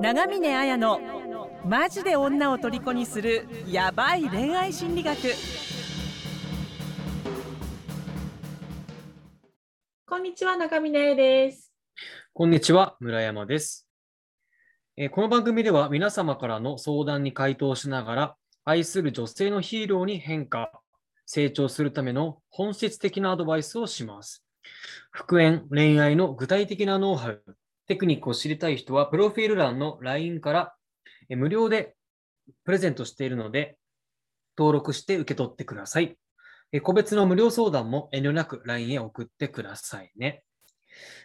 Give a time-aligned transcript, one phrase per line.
[0.00, 0.98] 長峰綾の
[1.66, 5.18] マジで女を虜にするヤバい恋愛心理学。
[10.06, 11.70] こんにちは長峰綾です。
[12.32, 13.86] こんにちは、村山です、
[14.96, 20.72] えーこの番組では皆様からの相談に回答しながら、愛する女性のヒーローに変化、
[21.26, 24.46] 成長するための本質的なアドバイスをします。
[25.10, 27.42] 復縁、恋愛の具体的なノウハウ、
[27.90, 30.76] テクニックを知りたい人は、プロフィール欄の LINE から
[31.28, 31.96] 無料で
[32.62, 33.78] プレゼントしているので、
[34.56, 36.16] 登録して受け取ってください。
[36.84, 40.44] 個別の無料相談も遠慮なく LINE へ送ってくださいね。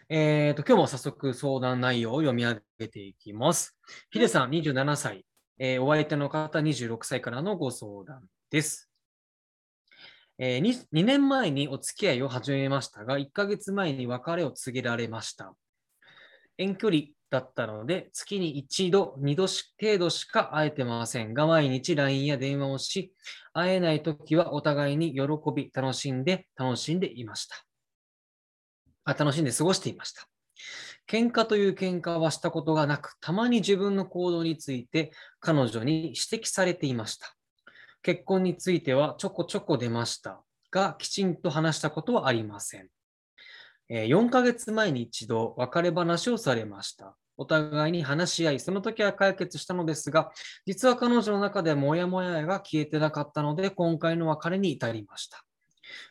[0.08, 3.78] えーと、今日も早速相談内容を読み上げていきます。
[4.10, 5.24] ヒデさん、27歳、
[5.60, 8.90] えーお相手の方、26歳からのご相談です。
[10.40, 15.54] えー、2, 2年前にお付き合いを始めましたが、1ヶ月前に別れを告げられました。
[16.58, 23.12] 遠距離だったので、月に1度、2度し程度しか会えてませんが、毎日 LINE や電話をし、
[23.52, 25.22] 会えないときはお互いに喜
[25.54, 27.56] び、楽しんで、楽しんでいました。
[29.04, 30.28] あ楽しんで過ごしていました。
[31.08, 37.36] 喧嘩という喧嘩はしたことがなく、たまに自分の行動について彼女に指摘されていました。
[38.02, 42.88] 結婚についてはちょこちょこ出ましたが、きちんと話したことはありません。
[43.88, 47.16] え4ヶ月前に一度別れ話をされました。
[47.36, 50.32] お互いに話し合い、その時は解決したのですが、
[50.64, 55.44] 実は彼女の中でモヤモヤが消えてなかったので、今回の別れに至りました。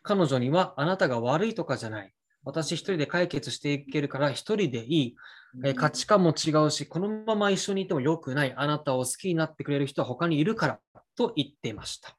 [0.03, 2.13] 彼女にはあなたが悪いとかじゃない。
[2.43, 5.15] 私一人で解決していけるから一人でいい。
[5.63, 8.53] え価値観も違うし、このまま一緒にいても良くない。
[8.55, 10.79] あなたを好きになってくれる人は他にいるから
[11.17, 12.15] と言っていました。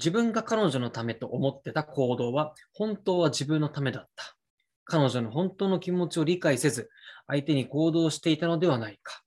[0.00, 4.34] 自分が彼女のためと思ってた行動は本当は自分のためだった。
[4.84, 6.88] 彼女の本当の気持ちを理解せず、
[7.26, 9.22] 相手に行動していたのではないか。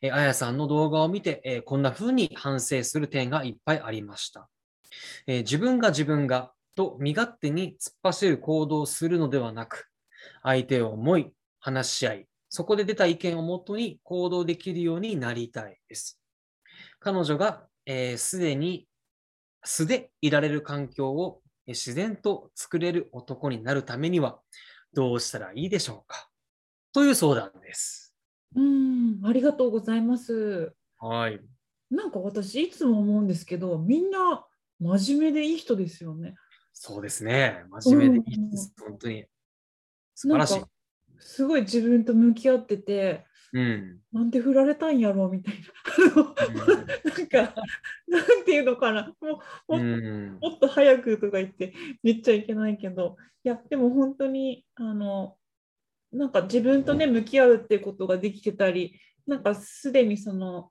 [0.00, 4.48] えーあやさんの動画を見て、えーこんな風に反省する点がいっぱいありました。
[5.26, 9.86] えー自分が自分がと身勝手に突っ走る行動をするのではなく、
[10.42, 11.30] 相手を思い、
[11.60, 16.18] 話し合い、そこで出た意見をもとに行動できるようになりたいです。
[17.00, 18.88] 彼女がえーすで、に
[19.66, 24.40] 素でいられる環境をえー自然と作れる男になるためには
[24.94, 26.30] どうしたらいいでしょうか？
[26.92, 28.14] という相談です。
[28.54, 31.40] うんありがとうございますはい。
[31.90, 34.46] なんか私いつも思うんですけどみんな
[34.78, 36.34] 真面目でいい人ですよね
[36.72, 37.64] そうですね。
[37.82, 38.72] 真面目でいいです。
[38.80, 39.24] 本当に。
[40.14, 40.62] 素晴らしい
[41.18, 43.24] すごい自分と向き合ってて
[43.56, 44.00] うん。
[44.12, 46.24] なんで振られたんやろうみたいな
[47.10, 47.54] なんか
[48.06, 50.38] なんていうのかなもうもうん。
[50.40, 51.72] もっと早くとか言って
[52.02, 55.36] 言っちゃいけないけどいやでも本当にあの
[56.12, 60.70] なんか自分とね向き合うってことができてたりなんかすでにその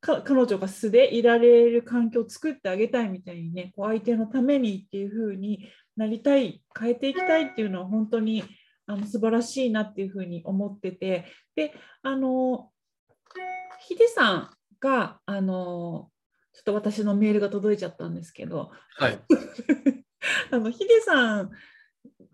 [0.00, 8.44] か彼女が素でいられる環境を作ってあげたいみたいにねこう相手のためにっていう風になりたい変えていきたいっていうのは本当に
[8.86, 11.26] あの素晴らしいなっていう風に思ってて。
[11.54, 12.70] であの
[13.80, 16.10] ヒデさんがあの
[16.52, 18.70] ちょっと私のメールが届いちゃったんですけど。
[18.96, 19.18] はい。
[20.50, 21.50] あのヒデさん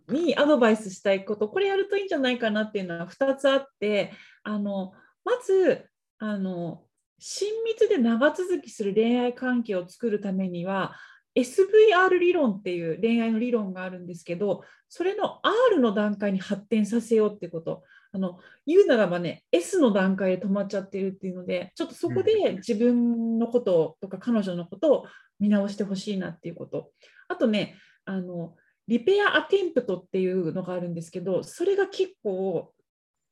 [0.08, 4.12] にアドバイスしたいことこれやるといいんじゃないかなっていうのは2つあって。
[4.44, 4.92] あの
[5.24, 5.88] まず
[6.18, 6.84] あの
[7.18, 10.96] 親密で長続きする恋愛関係を作るためには
[11.34, 17.82] SVR 理論っていう恋愛の理論があるんですけどそれの R の段階に発展させようってこと。
[18.14, 25.06] あの言うならばね S の段階で止まっちゃってるっていうのでちょっとそこで自分のこととか彼女のことを
[25.40, 26.90] 見直してほしいなっていうこと。
[27.28, 28.54] あとねあの
[28.86, 32.74] リペアアテンプトっていうのがあるんですけどそれが結構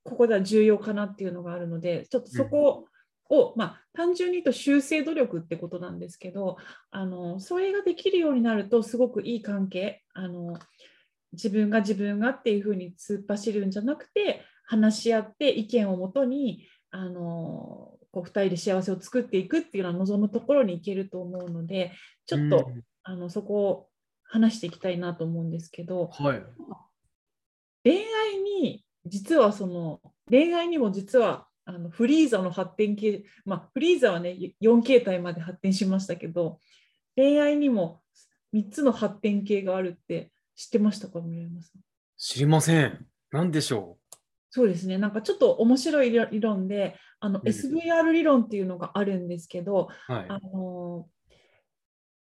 [0.05, 2.85] ここでは重要かなっていうのがあるのでちょっとそこを、
[3.57, 6.57] まあ、単純に言うと修正努力ってことなんですけど
[6.91, 10.59] あのそれができるようになるとすごくいい関係あの
[11.33, 21.93] 自分が自分がっていうふうに突っ走るんじゃなくて話し合って意見をもとにあのこう2人で幸せを作っていくっていうのは望むところに行けると思うので
[22.27, 23.89] ちょっと、うんあのそこを
[24.25, 26.43] 話していきたいなと思うんですけどはい。
[27.83, 36.59] 恋愛に実はその恋愛にも実はあのフリーザの発展系、まあ、フリーザはね4形態まで発展しましたけど
[37.17, 38.01] 恋愛にも
[38.55, 41.81] 3つの発展系があるって知ってましたか村山さん？
[42.17, 43.07] 知りません。
[43.31, 43.99] 何でしょ
[44.51, 50.27] そうですねなんかちょっと面白い理理論であのうん SVR 理論っていうのがあるんですけど、うはい。
[50.29, 51.09] あの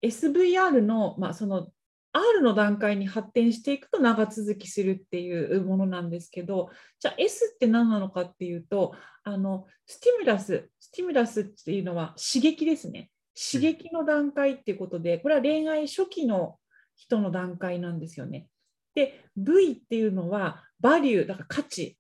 [0.04, 1.70] SVR の,、まあその
[2.14, 8.94] R の段階に発展していくと長続きするっていうものなんですけどじゃあ S って何なのかっていうと
[9.26, 13.12] あのスティミュラススティミュラスっていうのは刺激ですね。
[13.36, 16.58] 刺激の段階っていうことでこれは恋愛初期の
[16.96, 18.48] 人の段階なんですよね。
[18.94, 21.98] で V っていうのはバリューだから価値。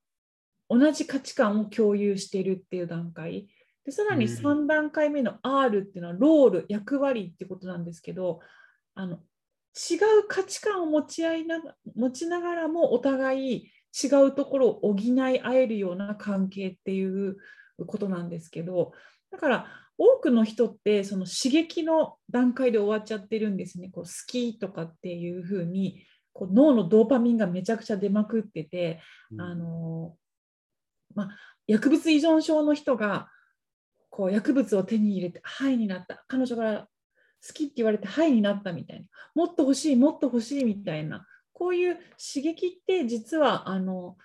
[0.70, 3.48] 同じ価値観を共有しているっていう段階。
[3.84, 8.40] でさらに3段階目の R っていうのはロール役割ってことなんですけど
[8.96, 9.18] あの
[9.76, 11.62] 違う価値観を持ち合いな
[11.96, 13.72] 持ちながらもお互い
[14.04, 17.38] 違うところを補い合えるような関係っていう
[17.88, 18.94] ことなんですけど
[19.32, 19.66] だから
[19.98, 23.90] 多くの人ってその刺激の段階で終わっちゃってるんですね。
[23.90, 26.04] こう好きとかっていうふうに
[26.34, 29.00] こう脳のドーパミンがめちゃくちゃ出まくってて、
[29.32, 30.18] うん、あの
[31.14, 31.30] まあ、
[31.66, 33.30] 薬物依存症の人が
[34.10, 36.26] こう薬物を手に入れて「はい」になった。
[36.28, 36.88] 彼女が
[37.46, 39.08] 好きって言われて「はい」になったみたいな。
[39.34, 41.26] もっと欲しいもっと欲しいみたいな
[41.56, 44.18] こういう刺激って実はあの、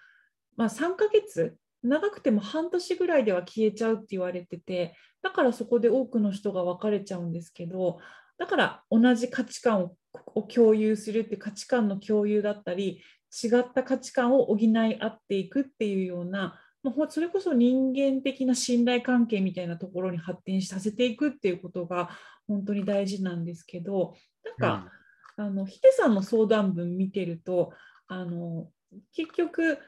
[0.57, 8.01] まあ、3ヶ月長くても半年ぐらいでは消えちゃうって言われててだからそこで多くの人が別れちゃうんですけど
[8.37, 9.91] だから同じ価値観
[10.35, 13.01] を共有するって価値観の共有だったり
[13.43, 14.69] 違った価値観を補い
[15.01, 22.11] 合っていくっていうようなもうそれこそ人間的な信頼関係みたいなところに発展させていくっていうことが
[22.49, 24.91] 本当に大事なんですけどなんか、
[25.41, 27.73] あのヒデさんの相談文見てると
[28.09, 28.69] あの
[29.17, 29.79] 結局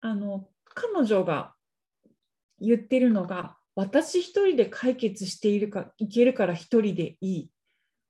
[0.00, 1.52] あの彼女が
[2.60, 7.50] 言ってるのが私一人で解決しているかいけるから一人でいい。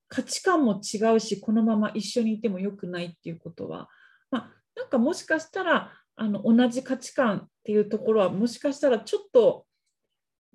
[0.09, 3.89] 価値観も違うしこのまま一緒にいてもよくないっていうことは、
[4.31, 9.65] まあ、なんかもしかしたらあの同じ価値観っていうところはもしかしたらちょっと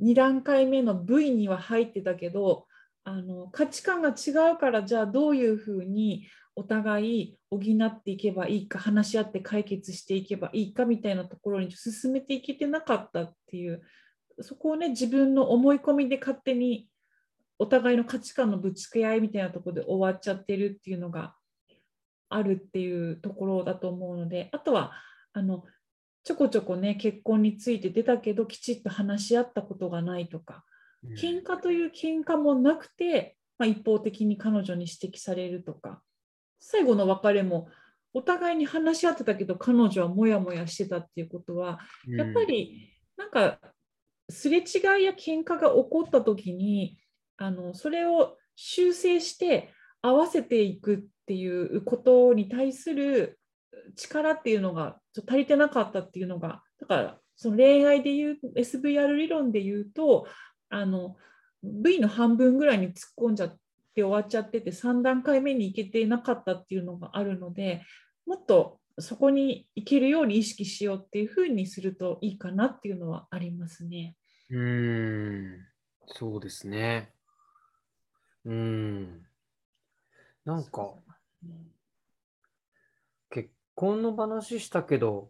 [0.04, 2.68] 2段階目の V には入ってたけど
[3.06, 13.82] あの価値観が違うからじゃあどういうふうにお互い補っていけばいいか話し合って解決していけばいいかみたいなところに進めていけてなかったっていう
[14.42, 16.88] そこをね自分の思い込みで勝手に
[17.60, 21.36] お互いの価値観のぶつけ合いみたいなところで終わっちゃってるっていうのが
[22.30, 24.94] あるっていうところだと思うのであとは
[25.34, 25.64] あの
[26.24, 30.64] ちょこちょこね結婚について出たけどきちっと話し合ったことがないとか、
[31.18, 36.02] 喧嘩という喧嘩もなくて、まあ、一方的に彼女に指摘されるとか。
[36.60, 37.68] 最後の別れも
[38.14, 43.60] お互いに話し合ってたけど彼女はモヤモヤしてたっていうことは、やっぱりなんか
[44.30, 46.98] すれ違いや喧嘩が起こった時に
[47.38, 53.40] あのそれを修正して合わせていくっていうことに対する
[53.96, 60.26] 力っていうのがちょっと足りてなかったっていうのがだからその恋愛でいう SVR 理論で言うと
[60.76, 61.16] あの
[61.64, 63.50] V の半分ぐらいに突っ込んじゃっ
[63.96, 67.82] て終わっちゃってて3段階目に行けてなかったっていうのがあるので
[68.26, 74.16] もっとそこに行けるように意識しようっていうふうにするといいかなっていうのはありますね。
[74.50, 75.66] うん
[76.08, 77.12] そうですね。
[78.46, 79.26] うん
[80.46, 80.94] なんか、
[83.76, 85.30] 婚の話したけど、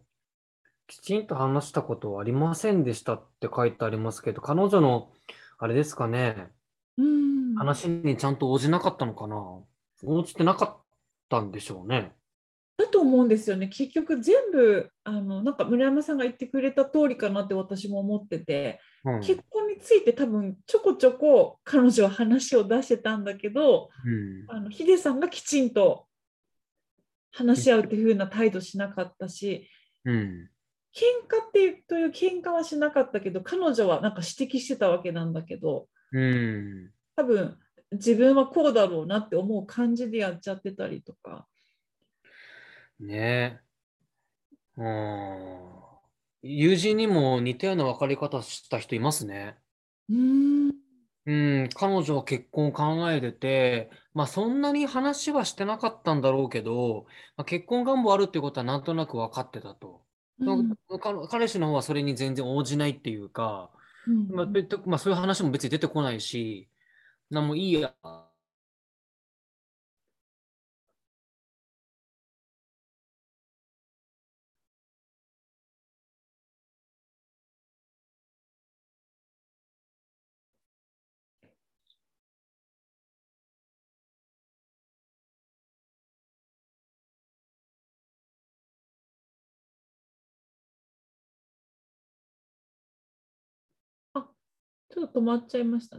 [0.86, 5.10] きちんと話したことはありませんでしたって書いてありますけど、彼女の、
[5.58, 6.48] あれですかね、
[6.96, 7.54] うん。
[7.54, 9.36] 話にちゃんと応じなかったのかな。
[10.04, 10.84] 応じてなかっ
[11.28, 12.12] たんでしょうね。
[12.76, 13.68] だと思うんですよね。
[13.68, 26.06] 結局全部あのなんか村山さんが言ってくれた通りかなって私も思ってて、うん、結婚について多分ちょこちょこ彼女は話を出してたんだけど、うん、あのヒデさんがきちんと
[27.32, 29.70] 話し合うっていう風な態度しなかったし、
[30.04, 30.50] うん、
[30.96, 37.58] 喧嘩っていうという喧嘩はしなかったけど彼女はなんか指摘してたわけなんだけど、うん、多分
[37.92, 41.46] 自分はこうだろうなって思う感じでやっちゃってたりとか。
[42.98, 43.60] ね
[44.78, 44.80] え。
[44.80, 45.76] うん。
[46.42, 49.56] 友人にも似たような分かり方した人いますね。
[50.08, 50.72] うん
[51.26, 51.32] う
[51.64, 60.05] ん、彼女は結婚を考えてて、まあそんなに話はしてなかったんだろうけど、まあ、結婚願望あるってことはなんとなく分かってたと。
[60.40, 60.76] うん、
[61.28, 63.70] 彼氏の方はそれに全然応じないっていうか、
[64.06, 64.46] うん、まあ、
[64.86, 66.68] まあ、そういう話も別に出てこないし、
[67.30, 67.94] なんもいいや、
[94.96, 95.98] ちょっと止まっちゃいました。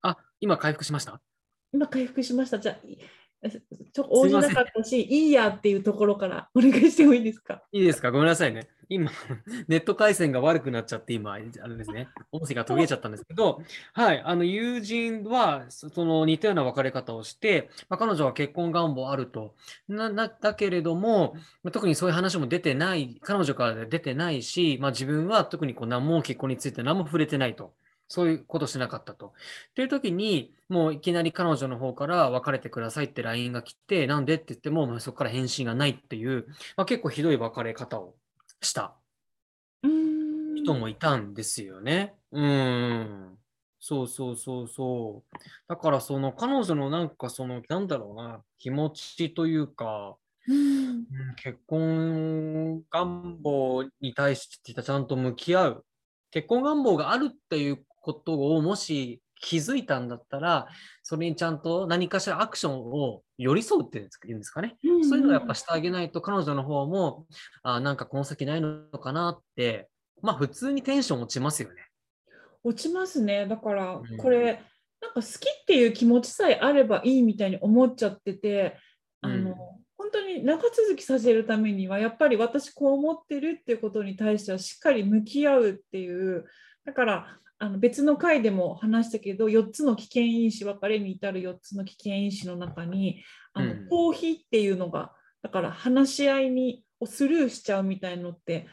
[0.00, 1.20] あ、今回復しました？
[1.74, 2.58] 今回復しました。
[2.58, 2.98] じゃあ、い
[3.92, 7.62] ちょ応じなかったし、いいやっていうところからお願いしてもいいですか？
[7.70, 8.10] いいですか？
[8.10, 8.70] ごめんなさいね。
[8.88, 9.10] 今、
[9.68, 11.44] ネット回線が悪くなっちゃって、今、あれ
[11.76, 19.54] ですね、音声が途切れちゃったんですけど、はい、あの友人はその似たような別れ方をして、まあ、彼女は結婚願望あると。
[19.88, 27.74] ななだけれども、ま特にそういう話も出てない、彼女から出てないし、まあ、自分は特にこう何も結婚について何も触れてないと。
[28.08, 29.34] そういうことしなかったと。
[29.70, 38.14] っていう時に、もういきなり彼女の方から別れてくださいって LINE が来て、なんでって言っても、まあそこから返信がないっていう、まあ、結構ひどい別れ方を
[38.60, 38.96] した
[39.82, 40.54] うーん。
[40.56, 42.14] 人もいたんですよね。
[42.32, 43.38] うん。
[43.80, 45.36] そうそうそうそう。
[45.68, 50.16] だからその彼女のなんかその、なんだろうな、気持ちというか、
[50.48, 55.86] うんうん結婚願望に対してちゃんと向き合う。
[56.30, 60.68] 結婚願望があるっていうことをもし気づいたんだったら、
[61.02, 64.76] それにちゃんと何かしらアクションを寄り添うっていうんですかね。
[64.82, 67.26] そういうのをやっぱしてあげないと、彼女の方も、
[67.62, 69.88] あなんかこの先ないのかなって、
[70.22, 71.86] まあ普通にテンション落ちますよね。
[72.64, 73.46] 落ちますね。
[73.46, 74.62] だからうんこれ、
[75.00, 78.76] なんか好きっていう気持ちさえあればいいみたいに思っちゃってて、
[79.20, 79.56] あの、うん
[79.98, 86.46] 本当に長続きさせるためにはやっぱり私こう思ってるっていうことに対してはしっかり向き合うっていう
[86.86, 95.12] だからあの別の回でも話したけど4つの危険因子別れに至る4つの危険因子の中にあのうん逃避っていうのが
[95.42, 98.68] だから話し合いにをスルーしちゃうみたいのって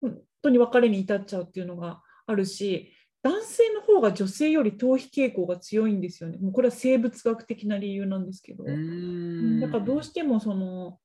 [0.00, 6.36] 本当に別れに至っちゃうっていうのがあるし男性の方が女性より逃避傾向が強いんですよね。
[6.36, 8.64] もうこれは生物学的な理由なんですけど。
[8.64, 8.70] うー
[9.56, 10.98] んだからどうしてもその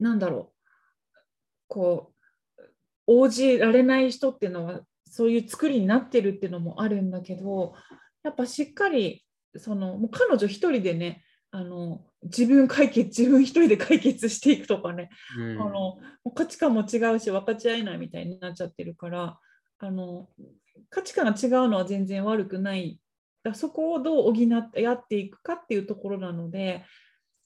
[0.00, 0.68] なんだろう
[1.66, 2.14] こ
[2.58, 2.62] う
[3.06, 7.74] 応じられない人っていうのはそういう作りになってるっていうのもあるんだけど
[8.22, 9.24] やっぱしっかり
[9.56, 15.62] そのもう彼女一人でねあの自分解決自分一人で解決していくとかね、うん。
[15.62, 15.98] あの
[16.34, 19.38] 価値観も違うし分かち合えないみたいになっちゃってるから
[19.78, 20.28] あの
[20.90, 23.00] 価値観が違うのは全然悪くない。
[23.44, 26.84] だそこをどう補ってやっていくかっていうところなので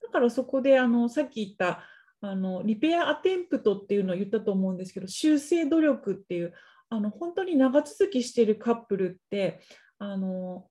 [0.02, 1.84] だからそこであのさっき言った
[2.22, 6.54] あのリペアアテンプトっていうのを言ったと思うんですけど修正努力っていう
[6.92, 9.60] あの本当に長続きしてるカップルって
[9.98, 10.66] あの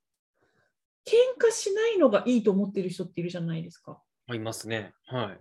[1.04, 1.14] 喧
[1.44, 4.00] 嘩しないのがいいと思ってる人っているじゃないですか。
[4.28, 4.94] あいますね。
[5.08, 5.40] はい。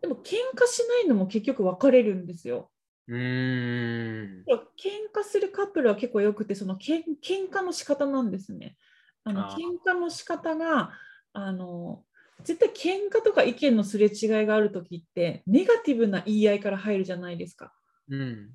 [0.00, 2.70] でも喧嘩しないのも結局別れるんですよ。
[3.08, 4.44] うーん。
[4.48, 8.78] 喧嘩するカップルは結構よくてそのけん喧嘩の仕方なんですね。
[9.24, 10.92] あの喧嘩の仕方が
[11.34, 12.04] あの
[12.42, 17.74] 絶対喧嘩とか意見のすれ違いがある時ってネガティブな言い合いから入るじゃないですか。
[18.08, 18.50] うん。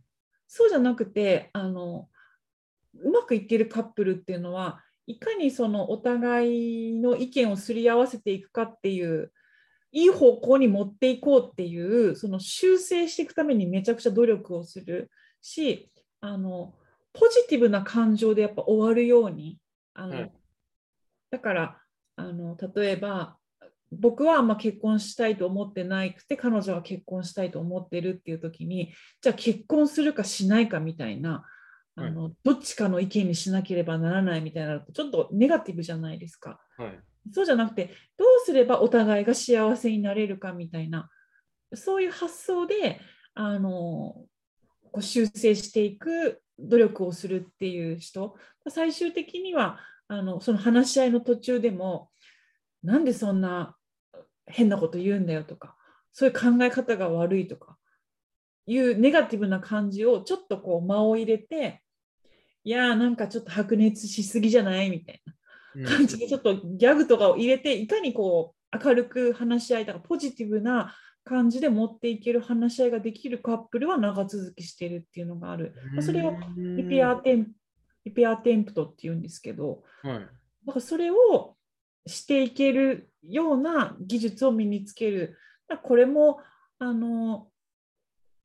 [0.47, 2.07] そうじゃなくてあの
[2.99, 9.31] うまくいってるカップルっていうのはいかにそのお互いの意見をすり合わせていくかっていう
[9.91, 15.09] いい方向に持っていこうっていうその修正していくためにめちゃくちゃ努力をする
[15.41, 15.89] し
[16.19, 16.73] あの
[17.13, 19.57] ポジティブな感情でやっぱ終わるように
[19.93, 20.31] あの、うん。
[21.31, 21.77] だから
[22.15, 23.37] あの例えば
[23.91, 31.45] 僕はあんま結婚したいと思ってなくて彼女は結婚したいと思ってるっていう時にじゃあ結婚するかしないかみたいな
[31.99, 36.59] あの、どっちかの意見にしなければならないみたいなのとちょっとネガティブじゃないですか。
[36.77, 36.99] はい。
[37.33, 41.09] そうじゃなくてどうすればお互いが幸せになれるかみたいな
[41.73, 43.01] そういう発想で
[43.33, 43.69] あの
[44.91, 48.35] こう修正していく努力をするっていう人
[48.69, 52.09] 最終的にはあのその話し合いの途中でも
[52.83, 53.75] なんでそんな
[54.45, 55.75] 変なこと言うんだよとか
[56.13, 57.77] そういう考え方が悪いとか
[58.65, 61.81] いうネガティブな感じをちょっとこう間を入れて
[62.63, 65.33] いやーなんかちょっと白熱しすぎじゃないみたいな。
[65.85, 75.75] 感じでちょっとギャグとかを入れていかにこう明るく話し合いとかポジティブな感じで持っていける話し合いができるカップルは長続きしてるっていうのがある。
[75.93, 77.51] まあそれをリペアテン
[78.05, 80.19] リペアテンプトっていうんですけど、はい。
[80.65, 81.56] だからそれを
[82.07, 85.37] していけるような技術を身につける。
[85.83, 86.39] これも
[86.79, 87.47] あの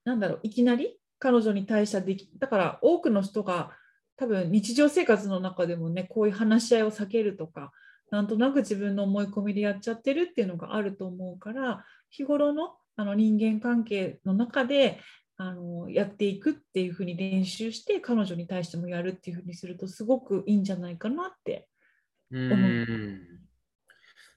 [0.05, 3.71] なんだろういきなり彼女に対してできだから多くの人が
[4.17, 7.73] 多分日常生活の中でもねこういう話し合いを避けるとか
[8.11, 15.01] なんとなく自分の思い込みでやっちゃってるっていうのがあると思うから日頃のあの人間関係の中で
[15.39, 21.69] あのやっていくっていうふうに練習して彼女に対してもやるっていうふうにするとすごくいいんじゃないかなって
[22.31, 23.32] 思うーん。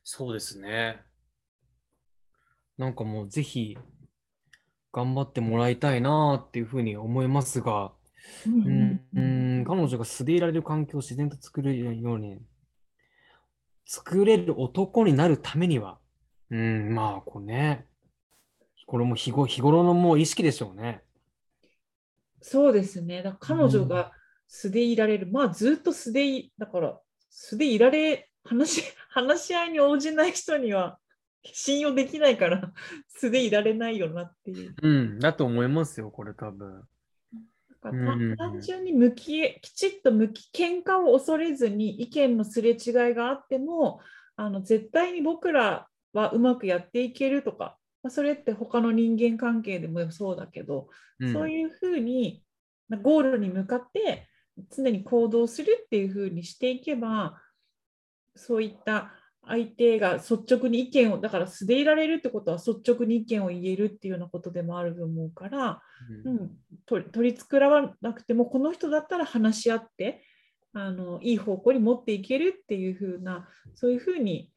[0.08, 1.02] そうですね。
[2.78, 3.76] なんかもうぜひ
[4.94, 7.92] 頑張ってもらいたいなっていうふうに思いますが、
[8.46, 12.38] うんうん、うん彼女が素でいられる環境を自然と作るように
[13.88, 15.98] 作れる男になるためには、
[16.52, 17.88] うん、まあ、こうね、
[18.86, 21.02] これも日ご日頃のもう意識でしょうね。
[22.42, 23.24] そうですね。
[23.24, 24.12] だから彼女が
[24.48, 25.28] 素でいられる。
[25.32, 27.00] まあずっと素でい、だから
[27.32, 31.00] 素でいられ、話、 話し合いに応じない人には
[31.44, 32.74] 信用できないから
[33.10, 34.76] 素でいられないよなっていう。
[34.82, 36.84] うん、だと思いますよ、これ多分。
[37.82, 42.78] だからうん単単純に向き、きちっと向き、喧嘩を恐れずに意見のすれ違い
[43.14, 44.00] があっても、
[44.38, 52.44] あの絶対に僕らはうまくやっていけるとか、まあ、それって他の人間関係でもそうだけど、うん、そういうふうに
[52.88, 54.28] まあゴールに向かって
[54.72, 57.42] 常に行動するっていうふうにしていけば
[58.36, 59.14] そういった
[59.48, 65.82] 相手が率直に意見をだから素でいられるってことは率直に意見を言えるっていうようなことでもあると思うから、
[66.26, 66.52] ううんん、
[66.86, 70.24] 取り繕わなくてもこの人だったら話し合って
[70.74, 74.52] あのいい方向に持っていけるっていうふうなそういうふうに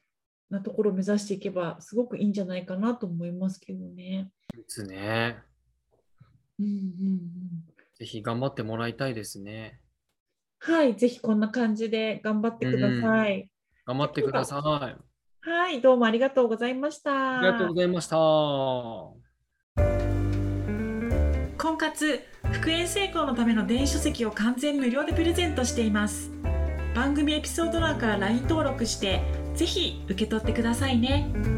[0.50, 4.30] なところを目指していけばすごくいいんじゃないかなと思いますけどね。
[4.56, 5.37] ですね。
[6.58, 9.80] うんうんうんぜひ頑張ってもらいたいですね。
[10.61, 13.50] はい、ぜひこんな感じで頑張ってください。
[13.88, 14.61] 頑張ってください。
[15.50, 17.38] はい、どうもありがとうございました。
[17.38, 18.16] ありがとうございました。
[21.57, 22.21] 婚活
[22.52, 26.30] 復縁成功のための電子書籍を完全無料でプレゼントしています。
[26.95, 29.23] 番組エピソード欄から LINE 登録して、
[29.54, 31.57] ぜひ受け取ってくださいね。